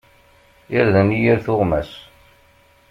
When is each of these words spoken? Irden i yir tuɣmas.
Irden 0.77 1.09
i 1.17 1.19
yir 1.23 1.39
tuɣmas. 1.45 1.91